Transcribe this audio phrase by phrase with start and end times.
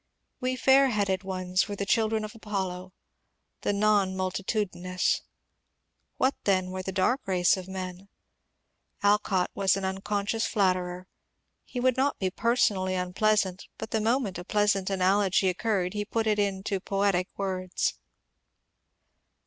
[0.39, 2.89] We fair headed ones were the children of ApoUo—
[3.61, 5.21] the non multitudinous.
[6.17, 8.09] What then were the dark race of men?
[9.03, 11.05] Alcott was an unconscious flatterer.
[11.65, 16.25] He would not be personally unpleasant, but the moment a pleasant analogy occurred he put
[16.25, 17.93] it into poetic words.